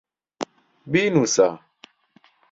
[0.91, 1.47] بینووسە.